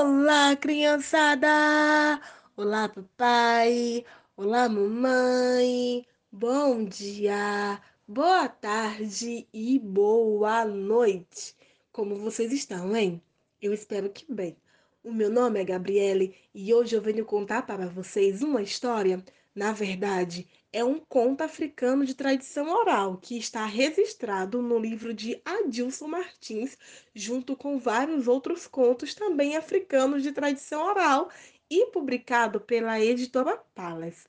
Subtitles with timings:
[0.00, 2.20] Olá, criançada!
[2.56, 4.04] Olá, papai!
[4.36, 6.06] Olá, mamãe!
[6.30, 11.56] Bom dia, boa tarde e boa noite!
[11.90, 13.20] Como vocês estão, hein?
[13.60, 14.56] Eu espero que bem.
[15.02, 19.20] O meu nome é Gabriele e hoje eu venho contar para vocês uma história.
[19.52, 25.40] Na verdade, é um conto africano de tradição oral que está registrado no livro de
[25.44, 26.76] Adilson Martins,
[27.14, 31.30] junto com vários outros contos também africanos de tradição oral
[31.70, 34.28] e publicado pela editora Palace.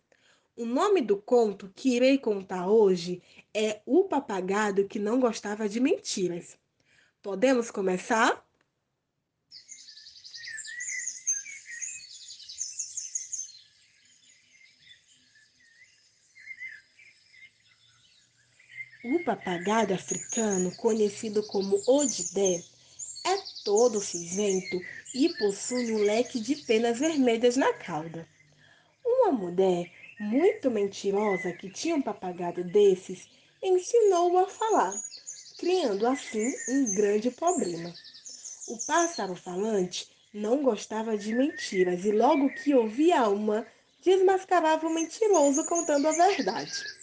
[0.56, 3.22] O nome do conto que irei contar hoje
[3.54, 6.58] é O Papagaio que Não Gostava de Mentiras.
[7.22, 8.49] Podemos começar?
[19.12, 22.64] O papagaio africano, conhecido como odidé,
[23.26, 24.80] é todo cinzento
[25.16, 28.28] e possui um leque de penas vermelhas na cauda.
[29.04, 33.28] Uma mulher muito mentirosa que tinha um papagaio desses
[33.64, 35.02] ensinou-o a falar,
[35.58, 37.92] criando assim um grande problema.
[38.68, 43.66] O pássaro falante não gostava de mentiras e logo que ouvia uma,
[44.04, 46.99] desmascarava o mentiroso contando a verdade.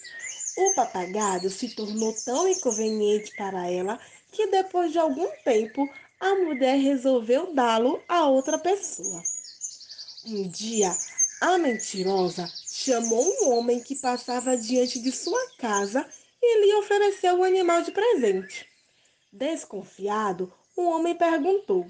[0.57, 4.01] O papagaio se tornou tão inconveniente para ela
[4.33, 9.23] que depois de algum tempo a mulher resolveu dá-lo a outra pessoa.
[10.25, 10.97] Um dia,
[11.43, 16.09] a mentirosa chamou um homem que passava diante de sua casa
[16.43, 18.67] e lhe ofereceu o animal de presente.
[19.31, 21.87] Desconfiado, o homem perguntou: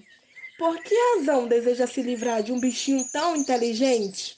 [0.58, 4.36] Por que razão deseja se livrar de um bichinho tão inteligente?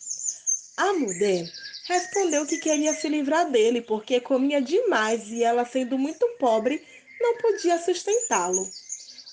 [0.76, 1.50] A mulher
[1.88, 6.86] respondeu que queria se livrar dele porque comia demais e ela, sendo muito pobre,
[7.18, 8.70] não podia sustentá-lo.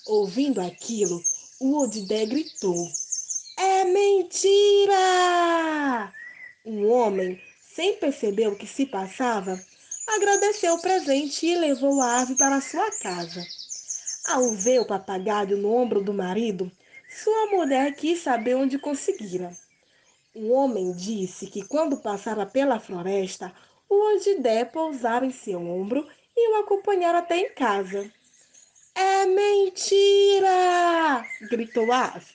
[0.06, 1.22] Ouvindo aquilo,
[1.60, 2.88] o Odidé gritou:
[3.58, 4.94] É mentira!
[6.64, 9.62] Um homem, sem perceber o que se passava,
[10.06, 13.46] agradeceu o presente e levou a ave para sua casa.
[14.24, 16.72] Ao ver o papagaio no ombro do marido,
[17.08, 19.56] sua mulher quis saber onde conseguira.
[20.38, 23.50] O homem disse que quando passara pela floresta,
[23.88, 28.12] o Odidé pousara em seu ombro e o acompanhara até em casa.
[28.94, 30.44] É mentira!
[31.48, 32.34] gritou a ave.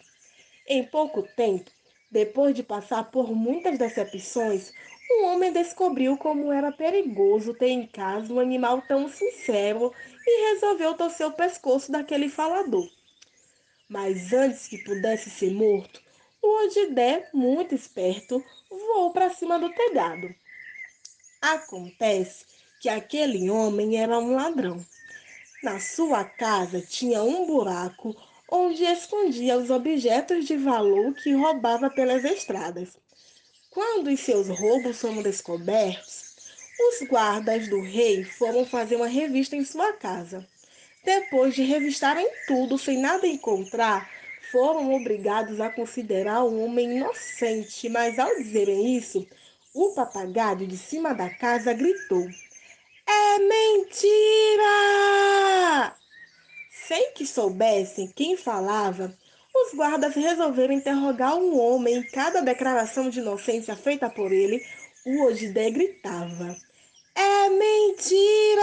[0.67, 1.69] Em pouco tempo,
[2.09, 4.73] depois de passar por muitas decepções,
[5.07, 9.93] o homem descobriu como era perigoso ter em casa um animal tão sincero
[10.25, 12.89] e resolveu torcer o pescoço daquele falador.
[13.87, 16.01] Mas antes que pudesse ser morto,
[16.41, 20.33] o Odidé, muito esperto, voou para cima do telhado.
[21.41, 22.45] Acontece
[22.81, 24.83] que aquele homem era um ladrão.
[25.63, 28.15] Na sua casa tinha um buraco
[28.49, 32.97] onde escondia os objetos de valor que roubava pelas estradas.
[33.69, 36.35] Quando os seus roubos foram descobertos,
[36.79, 40.45] os guardas do rei foram fazer uma revista em sua casa.
[41.03, 44.09] Depois de revistarem tudo sem nada encontrar,
[44.51, 49.25] foram obrigados a considerar o homem inocente, mas ao dizerem isso,
[49.73, 52.27] o papagaio de cima da casa gritou:
[53.07, 54.67] É mentira!
[56.69, 59.17] Sem que soubessem quem falava,
[59.55, 64.61] os guardas resolveram interrogar um homem e cada declaração de inocência feita por ele,
[65.05, 66.57] o Odidé gritava:
[67.15, 68.61] É mentira!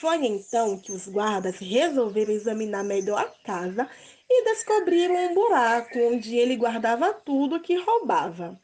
[0.00, 3.88] Foi então que os guardas resolveram examinar melhor a casa
[4.28, 8.60] e descobriram um buraco onde ele guardava tudo que roubava.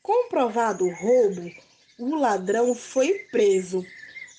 [0.00, 1.50] Comprovado o roubo,
[1.98, 3.84] o ladrão foi preso.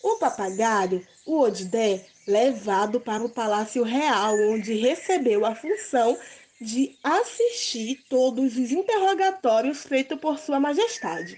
[0.02, 6.18] O papagaio, o Odidé, levado para o Palácio Real, onde recebeu a função
[6.62, 11.38] de assistir todos os interrogatórios feitos por Sua Majestade.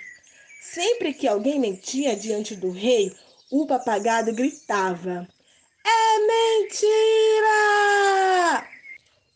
[0.61, 3.11] Sempre que alguém mentia diante do rei,
[3.55, 5.27] o papagaio gritava:
[5.85, 6.19] É
[6.59, 7.47] mentira!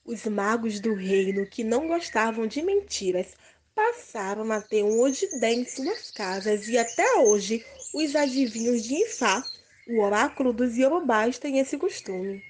[0.04, 3.36] Os magos do reino, que não gostavam de mentiras,
[3.76, 9.44] passaram a ter um odidé em suas casas e até hoje os adivinhos de Ifá,
[9.88, 12.42] o oráculo dos Yorubás, têm esse costume.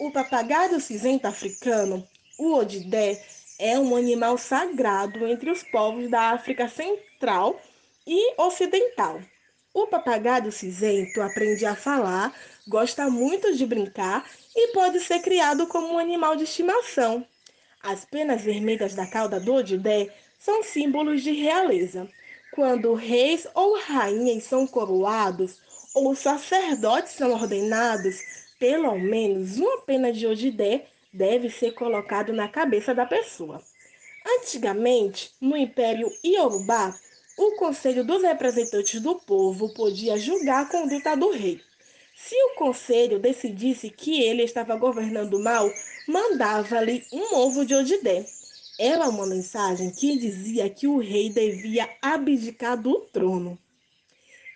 [0.00, 2.04] O papagaio cinzento africano,
[2.36, 3.24] o odidé,
[3.60, 7.60] é um animal sagrado entre os povos da África Central
[8.04, 9.20] e Ocidental.
[9.74, 12.34] O papagaio cinzento aprende a falar,
[12.66, 17.24] gosta muito de brincar e pode ser criado como um animal de estimação.
[17.82, 22.08] As penas vermelhas da cauda do odidé são símbolos de realeza.
[22.52, 25.60] Quando reis ou rainhas são coroados
[25.94, 28.20] ou sacerdotes são ordenados,
[28.58, 33.62] pelo menos uma pena de odidé deve ser colocado na cabeça da pessoa.
[34.40, 36.94] Antigamente, no Império Iorubá,
[37.38, 41.60] o Conselho dos Representantes do Povo podia julgar a conduta do rei.
[42.16, 45.70] Se o conselho decidisse que ele estava governando mal,
[46.08, 48.26] mandava-lhe um ovo de odidé.
[48.76, 53.56] Era uma mensagem que dizia que o rei devia abdicar do trono.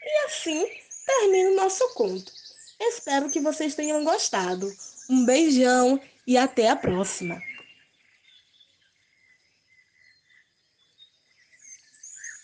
[0.05, 0.67] E assim
[1.07, 2.33] termina o nosso conto.
[2.81, 4.69] Espero que vocês tenham gostado.
[5.09, 7.41] Um beijão e até a próxima!